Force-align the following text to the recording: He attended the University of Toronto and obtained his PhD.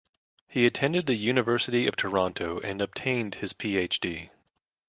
He 0.47 0.65
attended 0.65 1.05
the 1.05 1.13
University 1.13 1.85
of 1.85 1.95
Toronto 1.95 2.59
and 2.61 2.81
obtained 2.81 3.35
his 3.35 3.53
PhD. 3.53 4.31